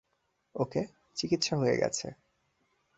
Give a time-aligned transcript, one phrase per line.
[0.55, 0.81] ওকে,
[1.17, 2.07] চিকিৎসা হয়ে গেছে।